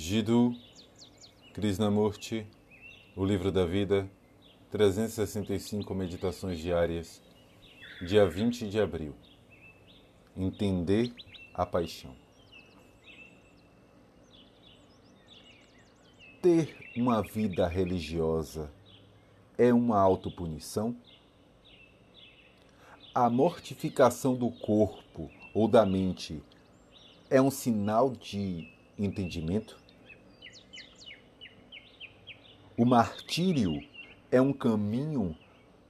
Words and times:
Jiddu 0.00 0.54
Krishnamurti, 1.52 2.46
O 3.16 3.24
Livro 3.24 3.50
da 3.50 3.66
Vida, 3.66 4.08
365 4.70 5.92
Meditações 5.92 6.60
Diárias, 6.60 7.20
dia 8.06 8.24
20 8.24 8.68
de 8.68 8.80
abril. 8.80 9.12
Entender 10.36 11.12
a 11.52 11.66
paixão. 11.66 12.14
Ter 16.40 16.92
uma 16.96 17.20
vida 17.20 17.66
religiosa 17.66 18.70
é 19.58 19.74
uma 19.74 19.98
autopunição? 19.98 20.96
A 23.12 23.28
mortificação 23.28 24.36
do 24.36 24.48
corpo 24.48 25.28
ou 25.52 25.66
da 25.66 25.84
mente 25.84 26.40
é 27.28 27.42
um 27.42 27.50
sinal 27.50 28.10
de 28.12 28.72
entendimento? 28.96 29.87
O 32.78 32.84
martírio 32.84 33.84
é 34.30 34.40
um 34.40 34.52
caminho 34.52 35.36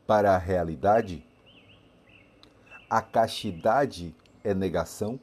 para 0.07 0.35
a 0.35 0.39
realidade? 0.39 1.23
A 2.89 3.03
castidade 3.03 4.15
é 4.43 4.55
negação? 4.55 5.21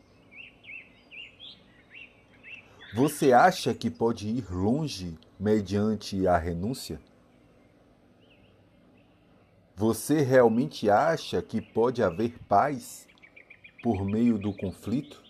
Você 2.94 3.34
acha 3.34 3.74
que 3.74 3.90
pode 3.90 4.28
ir 4.28 4.46
longe 4.52 5.18
mediante 5.40 6.28
a 6.28 6.38
renúncia? 6.38 7.02
Você 9.76 10.22
realmente 10.22 10.88
acha 10.88 11.42
que 11.42 11.60
pode 11.60 12.04
haver 12.04 12.38
paz 12.48 13.08
por 13.82 14.06
meio 14.06 14.38
do 14.38 14.54
conflito? 14.54 15.24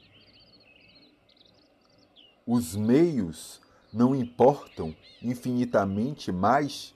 Os 2.45 2.75
meios 2.75 3.61
não 3.95 4.13
importam 4.13 4.94
infinitamente 5.22 6.30
mais 6.30 6.94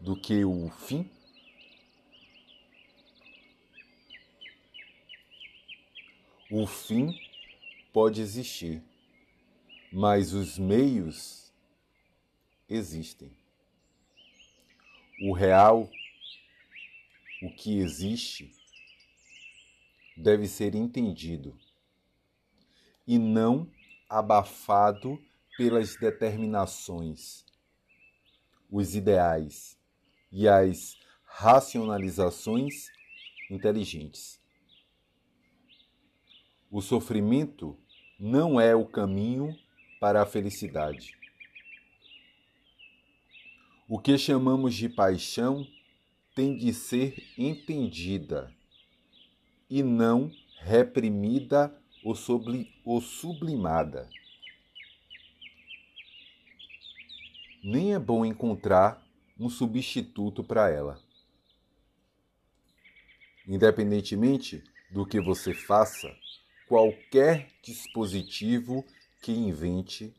do 0.00 0.14
que 0.14 0.44
o 0.44 0.70
fim? 0.70 1.10
O 6.48 6.64
fim 6.64 7.12
pode 7.92 8.20
existir, 8.20 8.80
mas 9.92 10.32
os 10.32 10.56
meios 10.56 11.52
existem. 12.68 13.36
O 15.20 15.32
real, 15.32 15.90
o 17.42 17.50
que 17.56 17.80
existe, 17.80 18.54
deve 20.16 20.46
ser 20.46 20.76
entendido 20.76 21.58
e 23.08 23.18
não 23.18 23.68
abafado 24.08 25.20
pelas 25.58 25.96
determinações, 25.96 27.44
os 28.70 28.94
ideais 28.94 29.76
e 30.30 30.46
as 30.46 30.96
racionalizações 31.24 32.86
inteligentes. 33.50 34.40
O 36.70 36.80
sofrimento 36.80 37.76
não 38.20 38.60
é 38.60 38.72
o 38.76 38.86
caminho 38.86 39.52
para 39.98 40.22
a 40.22 40.26
felicidade. 40.26 41.18
O 43.88 43.98
que 43.98 44.16
chamamos 44.16 44.76
de 44.76 44.88
paixão 44.88 45.66
tem 46.36 46.56
de 46.56 46.72
ser 46.72 47.16
entendida 47.36 48.54
e 49.68 49.82
não 49.82 50.30
reprimida 50.60 51.76
ou, 52.04 53.00
sublimada. 53.00 54.08
Nem 57.62 57.94
é 57.94 57.98
bom 57.98 58.24
encontrar 58.24 59.02
um 59.38 59.48
substituto 59.48 60.42
para 60.42 60.70
ela. 60.70 61.00
Independentemente 63.46 64.62
do 64.90 65.06
que 65.06 65.20
você 65.20 65.54
faça, 65.54 66.14
qualquer 66.66 67.50
dispositivo 67.62 68.84
que 69.22 69.32
invente 69.32 70.14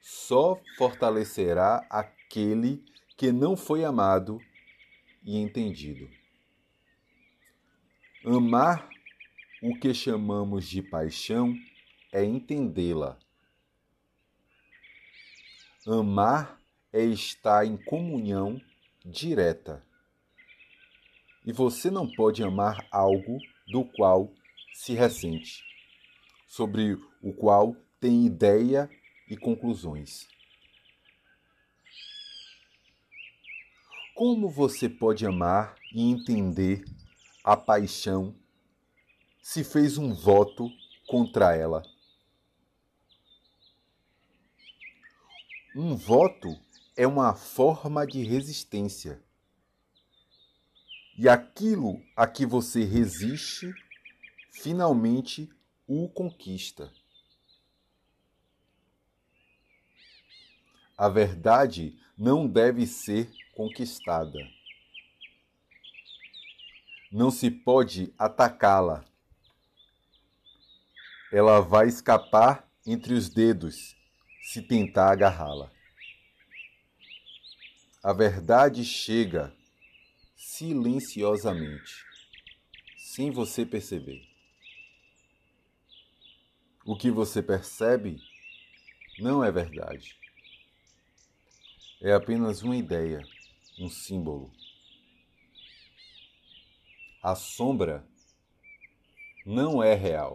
só 0.00 0.60
fortalecerá 0.76 1.86
aquele 1.88 2.84
que 3.16 3.32
não 3.32 3.56
foi 3.56 3.84
amado 3.84 4.40
e 5.22 5.38
entendido. 5.38 6.08
Amar 8.24 8.88
o 9.62 9.74
que 9.78 9.92
chamamos 9.92 10.66
de 10.66 10.82
paixão 10.82 11.54
é 12.12 12.24
entendê-la 12.24 13.18
Amar 15.92 16.60
é 16.92 17.02
estar 17.02 17.66
em 17.66 17.76
comunhão 17.76 18.60
direta. 19.04 19.84
E 21.44 21.52
você 21.52 21.90
não 21.90 22.08
pode 22.08 22.44
amar 22.44 22.86
algo 22.92 23.38
do 23.66 23.84
qual 23.84 24.32
se 24.72 24.94
ressente, 24.94 25.64
sobre 26.46 26.96
o 27.20 27.32
qual 27.32 27.74
tem 27.98 28.24
ideia 28.24 28.88
e 29.28 29.36
conclusões. 29.36 30.28
Como 34.14 34.48
você 34.48 34.88
pode 34.88 35.26
amar 35.26 35.74
e 35.92 36.08
entender 36.08 36.84
a 37.42 37.56
paixão 37.56 38.32
se 39.42 39.64
fez 39.64 39.98
um 39.98 40.14
voto 40.14 40.70
contra 41.08 41.56
ela? 41.56 41.82
Um 45.74 45.94
voto 45.94 46.58
é 46.96 47.06
uma 47.06 47.32
forma 47.32 48.04
de 48.04 48.24
resistência. 48.24 49.22
E 51.16 51.28
aquilo 51.28 52.02
a 52.16 52.26
que 52.26 52.44
você 52.44 52.82
resiste, 52.82 53.72
finalmente 54.50 55.48
o 55.86 56.08
conquista. 56.08 56.92
A 60.98 61.08
verdade 61.08 61.96
não 62.18 62.48
deve 62.48 62.84
ser 62.84 63.30
conquistada. 63.54 64.40
Não 67.12 67.30
se 67.30 67.48
pode 67.48 68.12
atacá-la. 68.18 69.04
Ela 71.32 71.60
vai 71.60 71.86
escapar 71.86 72.68
entre 72.84 73.14
os 73.14 73.28
dedos 73.28 73.99
se 74.42 74.62
tentar 74.62 75.12
agarrá-la. 75.12 75.70
A 78.02 78.12
verdade 78.12 78.84
chega 78.84 79.54
silenciosamente, 80.36 82.04
sem 82.96 83.30
você 83.30 83.66
perceber. 83.66 84.26
O 86.84 86.96
que 86.96 87.10
você 87.10 87.42
percebe 87.42 88.18
não 89.18 89.44
é 89.44 89.52
verdade. 89.52 90.18
É 92.00 92.12
apenas 92.12 92.62
uma 92.62 92.76
ideia, 92.76 93.20
um 93.78 93.90
símbolo. 93.90 94.50
A 97.22 97.34
sombra 97.34 98.02
não 99.44 99.82
é 99.82 99.94
real. 99.94 100.34